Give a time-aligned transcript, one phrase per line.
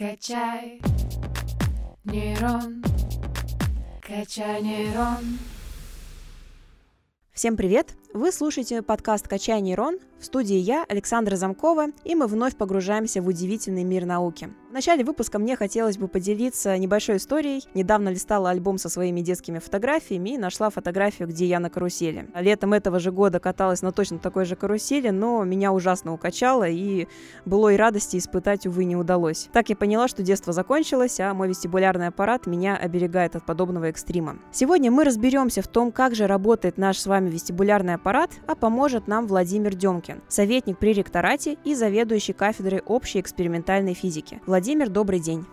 [0.00, 0.80] Качай
[2.04, 2.82] нейрон,
[4.00, 5.38] качай нейрон.
[7.34, 7.99] Всем привет!
[8.12, 9.98] Вы слушаете подкаст «Качай нейрон».
[10.18, 14.50] В студии я, Александра Замкова, и мы вновь погружаемся в удивительный мир науки.
[14.68, 17.64] В начале выпуска мне хотелось бы поделиться небольшой историей.
[17.72, 22.28] Недавно листала альбом со своими детскими фотографиями и нашла фотографию, где я на карусели.
[22.34, 27.08] Летом этого же года каталась на точно такой же карусели, но меня ужасно укачало, и
[27.46, 29.48] былой радости испытать, увы, не удалось.
[29.52, 34.38] Так я поняла, что детство закончилось, а мой вестибулярный аппарат меня оберегает от подобного экстрима.
[34.52, 39.06] Сегодня мы разберемся в том, как же работает наш с вами вестибулярный аппарат, а поможет
[39.06, 44.40] нам Владимир Демкин, советник при ректорате и заведующий кафедрой общей экспериментальной физики.
[44.46, 45.44] Владимир, добрый день.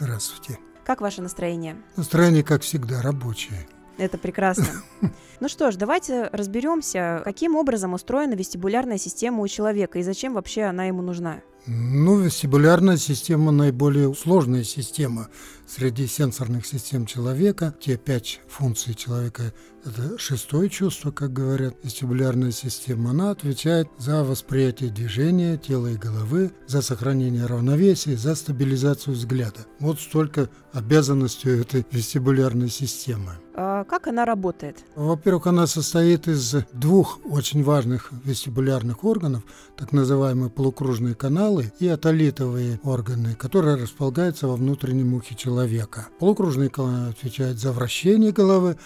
[0.00, 0.58] Здравствуйте.
[0.84, 1.76] Как ваше настроение?
[1.96, 3.66] Настроение, как всегда, рабочее.
[3.98, 4.66] Это прекрасно.
[5.40, 10.62] Ну что ж, давайте разберемся, каким образом устроена вестибулярная система у человека и зачем вообще
[10.62, 11.40] она ему нужна.
[11.66, 15.28] Ну, вестибулярная система наиболее сложная система
[15.64, 17.74] среди сенсорных систем человека.
[17.80, 21.74] Те пять функций человека– это шестое чувство, как говорят.
[21.84, 29.14] Вестибулярная система, она отвечает за восприятие движения тела и головы, за сохранение равновесия, за стабилизацию
[29.14, 29.66] взгляда.
[29.78, 33.32] Вот столько обязанностей этой вестибулярной системы.
[33.54, 34.78] А как она работает?
[34.94, 39.42] Во-первых, она состоит из двух очень важных вестибулярных органов,
[39.76, 41.14] так называемые полукружные
[41.52, 46.08] каналы и атолитовые органы, которые располагаются во внутреннем ухе человека.
[46.18, 48.76] Полукружные каналы отвечают за вращение головы,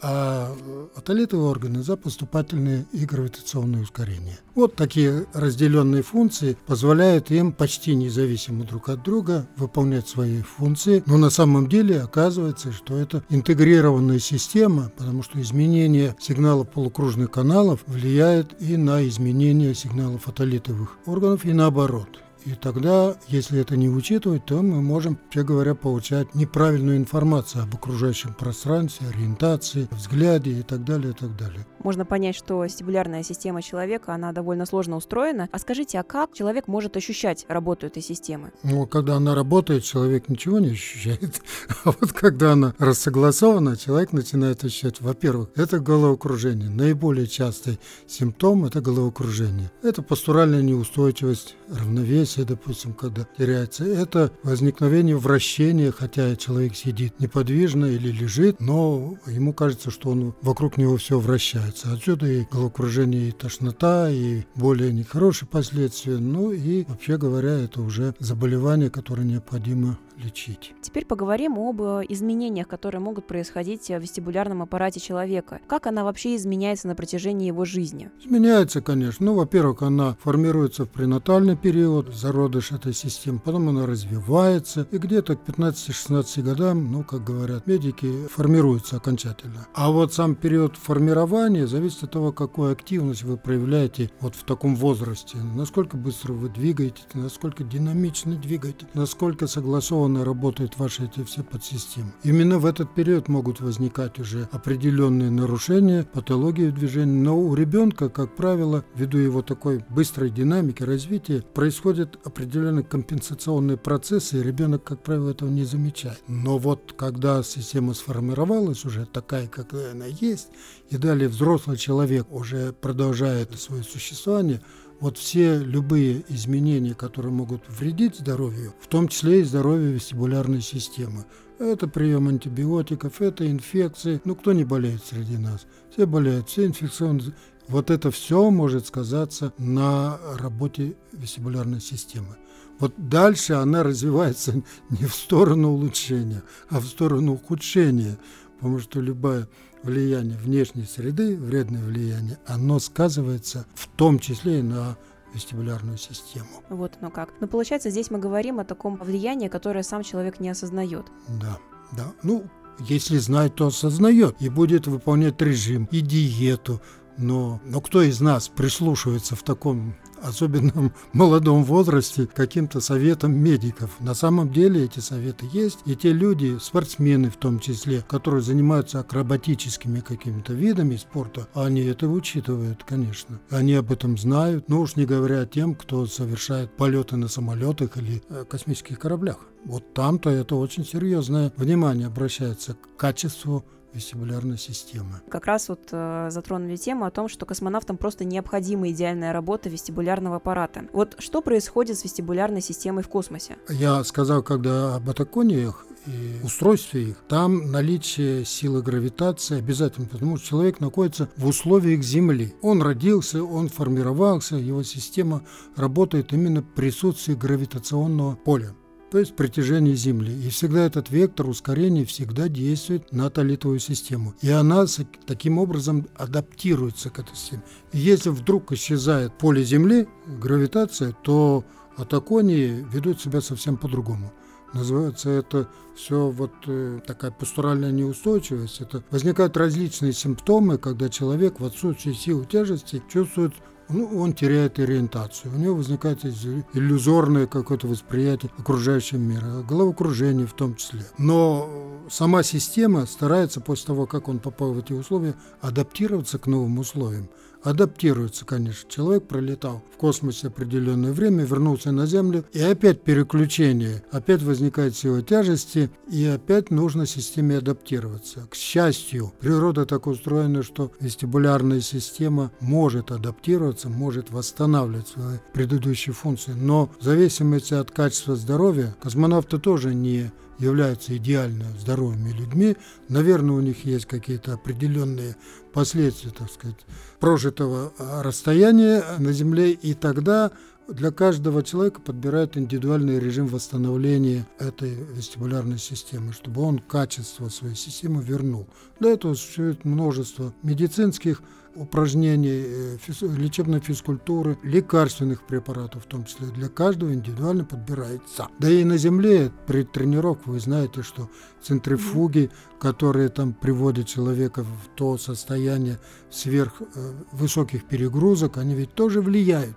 [0.00, 0.54] а
[0.96, 4.38] атолитовые органы за поступательные и гравитационные ускорения.
[4.54, 11.16] Вот такие разделенные функции позволяют им почти независимо друг от друга выполнять свои функции, но
[11.16, 18.60] на самом деле оказывается, что это интегрированная система, потому что изменение сигналов полукружных каналов влияет
[18.60, 22.23] и на изменение сигналов атолитовых органов и наоборот.
[22.44, 27.74] И тогда, если это не учитывать, то мы можем, вообще говоря, получать неправильную информацию об
[27.74, 31.66] окружающем пространстве, ориентации, взгляде и так далее, и так далее.
[31.84, 35.50] Можно понять, что вестибулярная система человека, она довольно сложно устроена.
[35.52, 38.52] А скажите, а как человек может ощущать работу этой системы?
[38.62, 41.42] Ну, когда она работает, человек ничего не ощущает.
[41.84, 46.70] А вот когда она рассогласована, человек начинает ощущать, во-первых, это головокружение.
[46.70, 49.70] Наиболее частый симптом– это головокружение.
[49.82, 58.10] Это постуральная неустойчивость, равновесие, допустим, когда теряется, это возникновение вращения, хотя человек сидит неподвижно или
[58.10, 61.73] лежит, но ему кажется, что он вокруг него все вращается.
[61.82, 66.18] Отсюда и головокружение, и тошнота, и более нехорошие последствия.
[66.18, 70.74] Ну и, вообще говоря, это уже заболевание, которое необходимо лечить.
[70.80, 75.60] Теперь поговорим об э, изменениях, которые могут происходить в вестибулярном аппарате человека.
[75.66, 78.10] Как она вообще изменяется на протяжении его жизни?
[78.24, 79.26] Изменяется, конечно.
[79.26, 85.36] Ну, во-первых, она формируется в пренатальный период, зародыш этой системы, потом она развивается, и где-то
[85.36, 89.66] к 15-16 годам, ну, как говорят медики, формируется окончательно.
[89.74, 94.76] А вот сам период формирования зависит от того, какую активность вы проявляете вот в таком
[94.76, 101.42] возрасте, насколько быстро вы двигаетесь, насколько динамично двигаете, насколько согласованно эволюционно работают ваши эти все
[101.42, 102.12] подсистемы.
[102.22, 108.08] Именно в этот период могут возникать уже определенные нарушения, патологии в движении, но у ребенка,
[108.08, 115.02] как правило, ввиду его такой быстрой динамики развития, происходят определенные компенсационные процессы, и ребенок, как
[115.02, 116.22] правило, этого не замечает.
[116.28, 120.48] Но вот когда система сформировалась уже такая, какая она есть,
[120.90, 124.60] и далее взрослый человек уже продолжает свое существование,
[125.04, 131.26] вот все любые изменения, которые могут вредить здоровью, в том числе и здоровью вестибулярной системы.
[131.58, 134.22] Это прием антибиотиков, это инфекции.
[134.24, 135.66] Ну, кто не болеет среди нас?
[135.90, 137.34] Все болеют, все инфекционные.
[137.68, 142.36] Вот это все может сказаться на работе вестибулярной системы.
[142.78, 144.54] Вот дальше она развивается
[144.88, 148.16] не в сторону улучшения, а в сторону ухудшения,
[148.56, 149.50] потому что любая
[149.84, 154.96] влияние внешней среды, вредное влияние, оно сказывается в том числе и на
[155.34, 156.48] вестибулярную систему.
[156.68, 157.30] Вот оно как.
[157.40, 161.06] Но получается, здесь мы говорим о таком влиянии, которое сам человек не осознает.
[161.40, 161.58] Да,
[161.92, 162.12] да.
[162.22, 162.44] Ну,
[162.80, 166.80] если знает, то осознает и будет выполнять режим и диету.
[167.16, 173.90] Но, но кто из нас прислушивается в таком особенно в молодом возрасте, каким-то советам медиков.
[174.00, 179.00] На самом деле эти советы есть, и те люди, спортсмены в том числе, которые занимаются
[179.00, 183.40] акробатическими какими-то видами спорта, они это учитывают, конечно.
[183.50, 187.96] Они об этом знают, ну уж не говоря о тем, кто совершает полеты на самолетах
[187.96, 189.38] или э, космических кораблях.
[189.64, 193.64] Вот там-то это очень серьезное внимание обращается к качеству
[193.94, 195.20] вестибулярной системы.
[195.28, 200.36] Как раз вот э, затронули тему о том, что космонавтам просто необходима идеальная работа вестибулярного
[200.36, 200.84] аппарата.
[200.92, 203.56] Вот что происходит с вестибулярной системой в космосе?
[203.68, 210.46] Я сказал, когда об атакониях и устройстве их, там наличие силы гравитации обязательно, потому что
[210.46, 212.54] человек находится в условиях Земли.
[212.60, 215.42] Он родился, он формировался, его система
[215.76, 218.74] работает именно в присутствии гравитационного поля
[219.10, 220.32] то есть притяжение Земли.
[220.44, 224.34] И всегда этот вектор ускорения всегда действует на талитовую систему.
[224.42, 224.86] И она
[225.26, 227.62] таким образом адаптируется к этой системе.
[227.92, 231.64] И если вдруг исчезает поле Земли, гравитация, то
[231.96, 234.32] атаконии ведут себя совсем по-другому.
[234.72, 238.80] Называется это все вот э, такая пастуральная неустойчивость.
[238.80, 243.52] Это возникают различные симптомы, когда человек в отсутствии силы тяжести чувствует
[243.88, 245.54] ну, он теряет ориентацию.
[245.54, 251.02] У него возникает иллюзорное какое-то восприятие окружающего мира, головокружение в том числе.
[251.18, 251.68] Но
[252.10, 257.28] сама система старается после того, как он попал в эти условия, адаптироваться к новым условиям
[257.64, 258.88] адаптируется, конечно.
[258.90, 265.22] Человек пролетал в космосе определенное время, вернулся на Землю, и опять переключение, опять возникает сила
[265.22, 268.46] тяжести, и опять нужно системе адаптироваться.
[268.50, 276.52] К счастью, природа так устроена, что вестибулярная система может адаптироваться, может восстанавливать свои предыдущие функции,
[276.52, 282.76] но в зависимости от качества здоровья космонавты тоже не являются идеально здоровыми людьми,
[283.08, 285.36] наверное, у них есть какие-то определенные
[285.72, 286.76] последствия, так сказать,
[287.18, 290.52] прожитого а, расстояния на Земле, и тогда
[290.88, 298.22] для каждого человека подбирают индивидуальный режим восстановления этой вестибулярной системы, чтобы он качество своей системы
[298.22, 298.68] вернул.
[299.00, 301.42] Для этого существует множество медицинских
[301.74, 302.98] упражнений, э,
[303.36, 306.48] лечебной физкультуры, лекарственных препаратов в том числе.
[306.48, 308.48] Для каждого индивидуально подбирается.
[308.58, 311.28] Да и на Земле при тренировках вы знаете, что
[311.62, 315.98] центрифуги, которые там приводят человека в то состояние
[316.30, 319.76] сверх э, перегрузок, они ведь тоже влияют.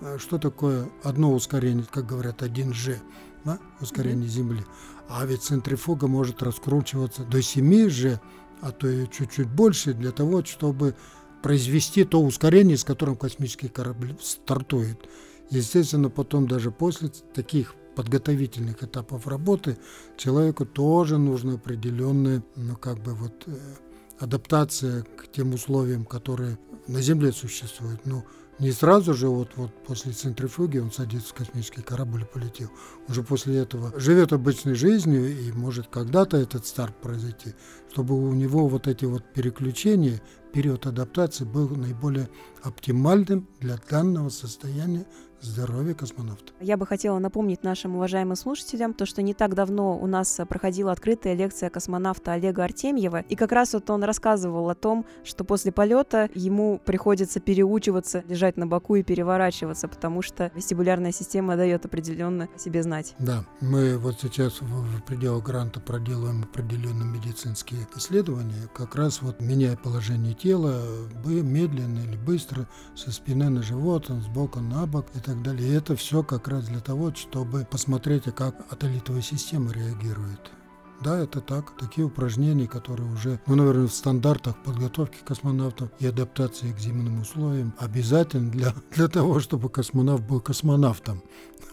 [0.00, 2.96] Э, что такое одно ускорение, как говорят, 1G,
[3.44, 4.64] да, ускорение Земли.
[5.08, 8.18] А ведь центрифуга может раскручиваться до 7G,
[8.60, 10.94] а то и чуть-чуть больше, для того, чтобы
[11.46, 14.98] произвести то ускорение, с которым космический корабль стартует.
[15.50, 19.78] Естественно, потом даже после таких подготовительных этапов работы
[20.16, 23.56] человеку тоже нужно определенная, ну как бы вот э,
[24.18, 26.58] адаптация к тем условиям, которые
[26.88, 28.04] на Земле существуют.
[28.06, 28.24] Ну,
[28.58, 32.70] не сразу же вот, вот после центрифуги он садится в космический корабль и полетел.
[33.08, 37.54] Уже после этого живет обычной жизнью и может когда-то этот старт произойти,
[37.92, 40.22] чтобы у него вот эти вот переключения,
[40.52, 42.30] период адаптации был наиболее
[42.62, 45.06] оптимальным для данного состояния
[45.40, 46.52] здоровья космонавта.
[46.60, 50.92] Я бы хотела напомнить нашим уважаемым слушателям то, что не так давно у нас проходила
[50.92, 55.72] открытая лекция космонавта Олега Артемьева, и как раз вот он рассказывал о том, что после
[55.72, 62.48] полета ему приходится переучиваться, лежать на боку и переворачиваться, потому что вестибулярная система дает определенно
[62.56, 63.14] себе знать.
[63.18, 69.76] Да, мы вот сейчас в пределах гранта проделываем определенные медицинские исследования, как раз вот меняя
[69.76, 70.82] положение тела,
[71.24, 75.68] медленно или быстро, со спины на живот, с бока на бок и так далее.
[75.68, 80.52] И это все как раз для того, чтобы посмотреть, а как атолитовая система реагирует.
[81.02, 81.76] Да, это так.
[81.76, 87.74] Такие упражнения, которые уже, ну, наверное, в стандартах подготовки космонавтов и адаптации к зимним условиям
[87.78, 91.22] обязательно для, для того, чтобы космонавт был космонавтом.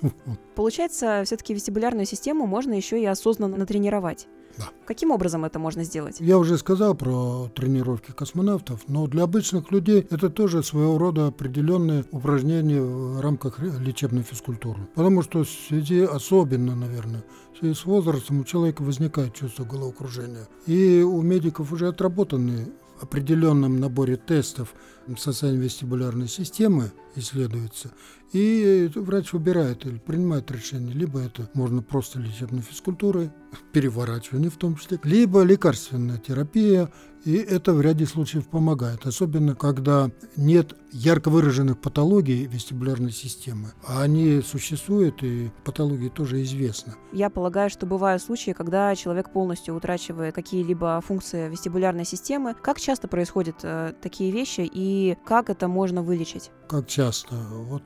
[0.56, 4.28] Получается, все-таки вестибулярную систему можно еще и осознанно натренировать.
[4.58, 4.70] Да.
[4.86, 6.18] Каким образом это можно сделать?
[6.20, 12.06] Я уже сказал про тренировки космонавтов, но для обычных людей это тоже своего рода определенные
[12.12, 14.88] упражнения в рамках лечебной физкультуры.
[14.96, 20.48] Потому что в связи особенно, наверное, в связи с возрастом у человека возникает чувство головокружения.
[20.68, 22.72] И у медиков уже отработаны
[23.04, 24.74] определенном наборе тестов
[25.18, 27.92] состояние вестибулярной системы исследуется,
[28.32, 33.32] и врач выбирает или принимает решение, либо это можно просто лечебной физкультурой,
[33.72, 36.90] переворачивание в том числе, либо лекарственная терапия,
[37.26, 43.72] и это в ряде случаев помогает, особенно когда нет ярко выраженных патологий вестибулярной системы.
[43.88, 46.94] А они существуют, и патологии тоже известны.
[47.14, 52.56] Я полагаю, что бывают случаи, когда человек полностью утрачивает какие-либо функции вестибулярной системы.
[52.62, 54.93] Как часто происходят э, такие вещи и
[55.26, 56.52] как это можно вылечить?
[56.68, 57.36] Как часто?
[57.36, 57.84] Вот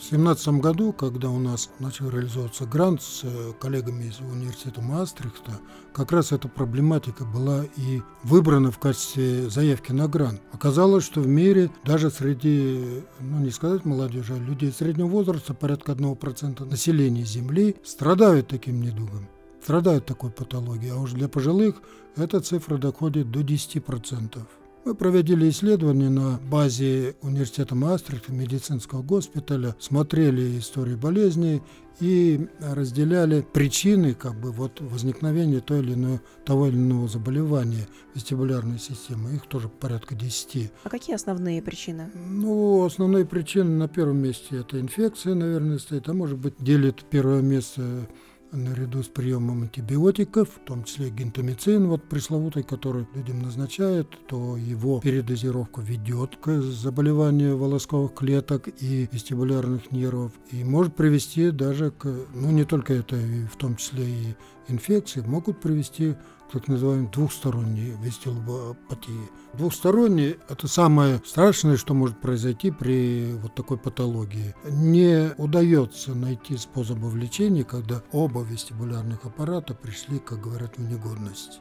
[0.00, 5.52] в 2017 году, когда у нас начал реализовываться грант с э, коллегами из университета Маастрихта,
[5.92, 10.40] как раз эта проблематика была и выбрана в качестве заявки на грант.
[10.52, 15.92] Оказалось, что в мире даже среди, ну не сказать молодежи, а людей среднего возраста, порядка
[15.92, 19.28] 1% населения Земли страдают таким недугом.
[19.62, 21.82] страдают такой патологией, а уж для пожилых
[22.16, 24.46] эта цифра доходит до 10%.
[24.82, 31.60] Мы проводили исследования на базе университета Маастрихта, медицинского госпиталя, смотрели истории болезней
[32.00, 38.78] и разделяли причины как бы, вот, возникновения той или иной, того или иного заболевания вестибулярной
[38.78, 39.34] системы.
[39.34, 40.72] Их тоже порядка 10.
[40.84, 42.10] А какие основные причины?
[42.14, 47.42] Ну, основные причины на первом месте это инфекция, наверное, стоит, а может быть делит первое
[47.42, 48.08] место
[48.52, 55.00] наряду с приемом антибиотиков, в том числе гентамицин, вот пресловутый, который людям назначают, то его
[55.00, 62.04] передозировка ведет к заболеванию волосковых клеток и вестибулярных нервов и может привести даже к,
[62.34, 63.16] ну не только это,
[63.52, 64.34] в том числе и
[64.68, 66.14] инфекции, могут привести
[66.52, 69.30] так называемой двухсторонней вестибулопатии.
[69.54, 74.54] Двухсторонний– это самое страшное, что может произойти при вот такой патологии.
[74.64, 81.60] Не удается найти способа лечения, когда оба вестибулярных аппарата пришли, как говорят, в негодность.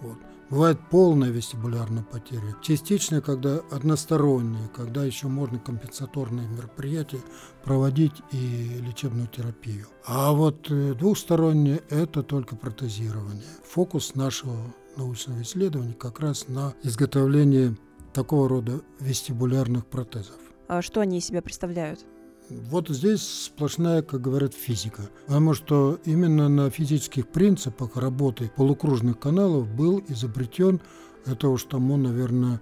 [0.00, 0.18] Вот.
[0.52, 2.54] Бывает полная вестибулярная потеря.
[2.60, 7.22] Частичная, когда односторонняя, когда еще можно компенсаторные мероприятия
[7.64, 9.86] проводить и лечебную терапию.
[10.06, 13.42] А вот э, двухсторонняя– это только протезирование.
[13.64, 14.54] Фокус нашего
[14.98, 17.74] научного исследования как раз на изготовлении
[18.12, 20.36] такого рода вестибулярных протезов.
[20.68, 22.04] А что они из себя представляют?
[22.50, 25.02] Вот здесь сплошная, как говорят, физика.
[25.26, 30.80] Потому что именно на физических принципах работы полукружных каналов был изобретен,
[31.24, 32.60] это уж тому, наверное,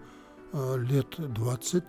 [0.52, 1.84] э, лет 20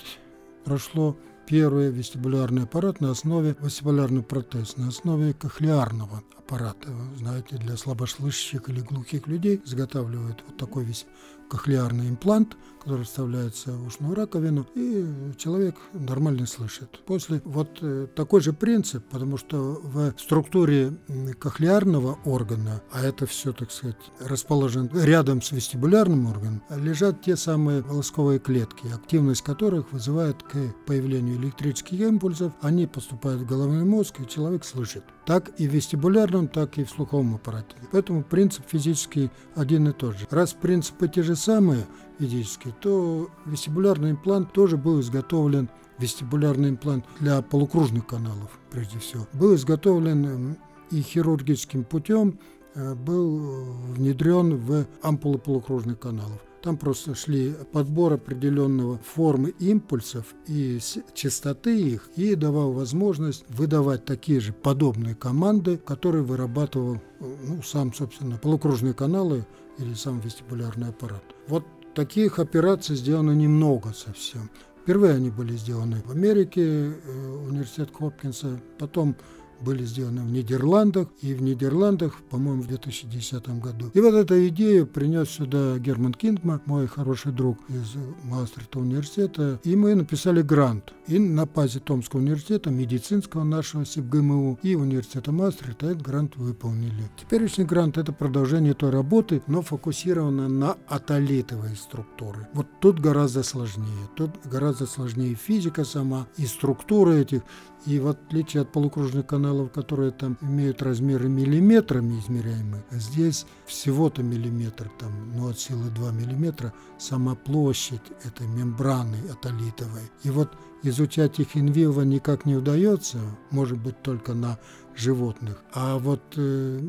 [0.63, 1.17] прошло,
[1.47, 6.87] первый вестибулярный аппарат на основе вестибулярный протез, на основе кохлеарного аппарата.
[7.17, 11.05] знаете, для слабослышащих или глухих людей изготавливают вот такой весь
[11.51, 15.05] кохлеарный имплант, который вставляется в ушную раковину, и
[15.37, 16.99] человек нормально слышит.
[17.05, 20.93] После вот э, такой же принцип, потому что в структуре
[21.37, 27.81] кохлеарного органа, а это все, так сказать, расположен рядом с вестибулярным органом, лежат те самые
[27.81, 30.55] волосковые клетки, активность которых вызывает к
[30.87, 35.03] появлению электрических импульсов, они поступают в головной мозг, и человек слышит.
[35.25, 37.75] Так и в вестибулярном, так и в слуховом аппарате.
[37.91, 40.27] Поэтому принцип физический один и тот же.
[40.29, 41.85] Раз принципы те же самые
[42.19, 49.55] физические, то вестибулярный имплант тоже был изготовлен, вестибулярный имплант для полукружных каналов, прежде всего, был
[49.55, 50.57] изготовлен
[50.89, 52.39] и хирургическим путем
[52.75, 56.41] э, был внедрен в ампулы полукружных каналов.
[56.61, 60.79] Там просто шли подбор определенного формы импульсов и
[61.13, 68.37] частоты их, и давал возможность выдавать такие же подобные команды, которые вырабатывал ну, сам, собственно,
[68.37, 69.45] полукружные каналы
[69.79, 71.23] или сам вестибулярный аппарат.
[71.47, 71.65] Вот
[71.95, 74.49] таких операций сделано немного совсем.
[74.83, 79.15] Впервые они были сделаны в Америке, э, университет Хопкинса, потом
[79.61, 83.91] были сделаны в Нидерландах, и в Нидерландах, по-моему, в 2010 году.
[83.93, 89.75] И вот эту идею принес сюда Герман Кингма, мой хороший друг из Маастрихта университета, и
[89.75, 90.93] мы написали грант.
[91.07, 97.09] И на базе Томского университета, медицинского нашего СИБГМУ и университета Маастрихта этот грант выполнили.
[97.19, 102.47] Теперешний грант– это продолжение той работы, но фокусировано на атолитовой структуры.
[102.53, 104.07] Вот тут гораздо сложнее.
[104.15, 107.41] Тут гораздо сложнее физика сама и структура этих.
[107.85, 114.91] И в отличие от полукружных каналов, которые там имеют размеры миллиметрами измеряемые, здесь всего-то миллиметр,
[114.99, 120.11] там, ну от силы 2 миллиметра, сама площадь этой мембраны атолитовой.
[120.23, 120.51] И вот
[120.83, 123.17] изучать их инвиво никак не удается,
[123.49, 124.59] может быть только на
[124.95, 125.63] животных.
[125.73, 126.79] А вот э,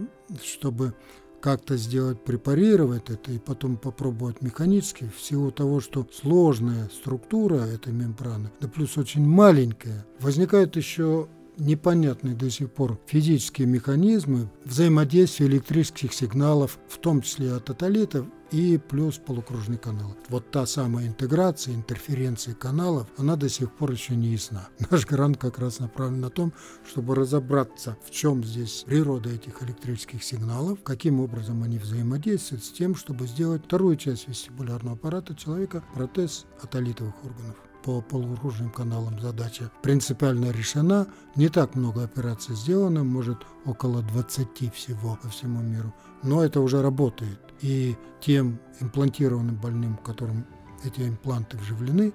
[0.43, 0.95] чтобы
[1.43, 7.93] как-то сделать, препарировать это и потом попробовать механически, в силу того, что сложная структура этой
[7.93, 11.29] мембраны, да плюс очень маленькая, возникает еще
[11.59, 18.79] непонятные до сих пор физические механизмы взаимодействия электрических сигналов, в том числе от атолитов, и
[18.79, 20.15] плюс полукружный канал.
[20.29, 24.69] Вот та самая интеграция, интерференция каналов, она до сих пор еще не ясна.
[24.91, 26.53] Наш грант как раз направлен на том,
[26.87, 32.95] чтобы разобраться, в чем здесь природа этих электрических сигналов, каким образом они взаимодействуют с тем,
[32.95, 40.51] чтобы сделать вторую часть вестибулярного аппарата человека, протез атолитовых органов по полукружным каналам задача принципиально
[40.51, 41.07] решена.
[41.37, 46.83] Не так много операций сделано, может около 20 всего по всему миру, но это уже
[46.83, 47.41] работает.
[47.61, 50.47] И тем имплантированным больным, которым
[50.85, 52.13] эти импланты вживлены,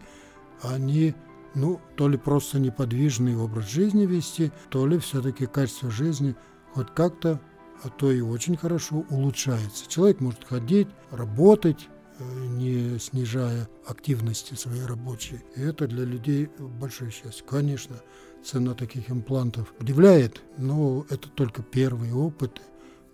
[0.61, 1.15] они
[1.55, 6.35] ну, то ли просто неподвижный образ жизни вести, то ли все-таки качество жизни
[6.73, 7.41] хоть как-то,
[7.83, 9.87] а то и очень хорошо улучшается.
[9.87, 15.41] Человек может ходить, работать, не снижая активности своей рабочей.
[15.55, 17.43] И это для людей большое счастье.
[17.47, 17.97] Конечно,
[18.43, 22.61] цена таких имплантов удивляет, но это только первые опыты.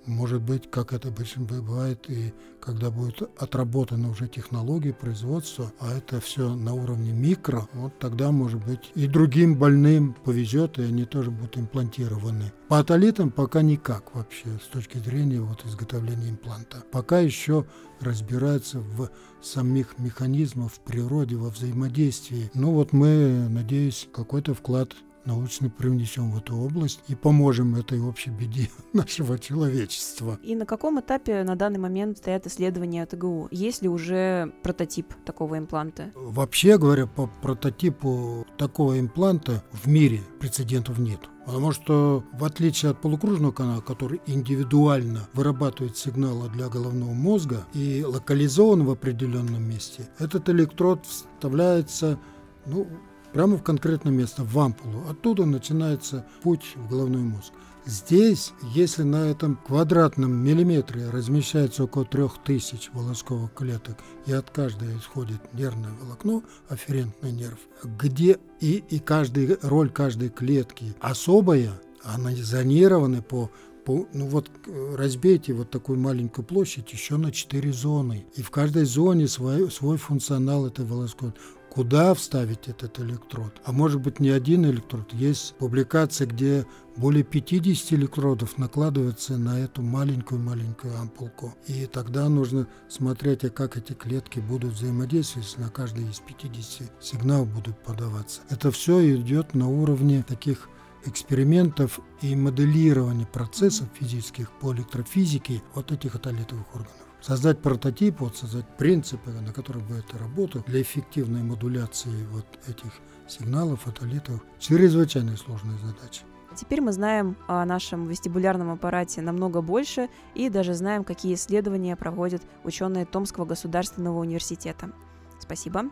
[0.05, 6.19] Может быть, как это обычно бывает, и когда будет отработана уже технология производства, а это
[6.19, 11.31] все на уровне микро, вот тогда, может быть, и другим больным повезет, и они тоже
[11.31, 12.51] будут имплантированы.
[12.67, 16.83] По атолитам пока никак вообще с точки зрения вот изготовления импланта.
[16.91, 17.65] Пока еще
[18.01, 19.10] разбираются в
[19.41, 22.51] самих механизмах в природе, во взаимодействии.
[22.53, 24.93] Ну вот мы, надеюсь, какой-то вклад
[25.25, 30.39] научно привнесем в эту область и поможем этой общей беде нашего человечества.
[30.44, 33.48] И на каком этапе на данный момент стоят исследования ТГУ?
[33.51, 36.12] Есть ли уже прототип такого импланта?
[36.15, 41.20] Вообще говоря, по прототипу такого импланта в мире прецедентов нет.
[41.46, 48.03] Потому что, в отличие от полукружного канала, который индивидуально вырабатывает сигналы для головного мозга и
[48.06, 52.18] локализован в определенном месте, этот электрод вставляется
[52.65, 52.88] ну,
[53.34, 55.04] прямо в конкретное место, в ампулу.
[55.10, 57.52] Оттуда начинается путь в головной мозг.
[57.86, 65.42] Здесь, если на этом квадратном миллиметре размещается около 3000 волосковых клеток, и от каждой исходит
[65.54, 71.74] нервное волокно, афферентный нерв, где и, и каждый, роль каждой клетки особая,
[72.04, 73.52] она зонированы по
[73.86, 74.50] по, ну вот
[74.96, 78.25] разбейте вот такую маленькую площадь еще на четыре зоны.
[78.36, 81.34] И в каждой зоне свой, свой функционал этой волосковой
[81.74, 83.51] куда вставить этот электрод.
[83.65, 85.12] А может быть не один электрод.
[85.13, 86.65] Есть публикация, где
[86.96, 91.56] более 50 электродов накладываются на эту маленькую-маленькую ампулку.
[91.68, 96.92] И тогда нужно смотреть, а как эти клетки будут взаимодействовать, если на каждый из 50
[97.01, 98.42] сигнал будут подаваться.
[98.50, 100.70] Это все идет на уровне таких
[101.06, 108.65] экспериментов и моделирования процессов физических по электрофизике вот этих атолитовых органов создать прототип, вот создать
[108.77, 112.92] принципы, на которых бы это работало, для эффективной модуляции вот этих
[113.27, 116.24] сигналов, атолитов, чрезвычайно сложная задача.
[116.56, 122.44] Теперь мы знаем о нашем вестибулярном аппарате намного больше и даже знаем, какие исследования проводят
[122.63, 124.92] ученые Томского государственного университета.
[125.39, 125.86] Спасибо.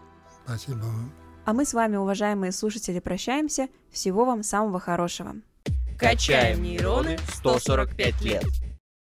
[0.46, 1.12] Спасибо вам.
[1.46, 3.70] А мы с вами, уважаемые слушатели, прощаемся.
[3.92, 5.36] Всего вам самого хорошего.
[5.98, 8.44] Качаем нейроны 145 лет.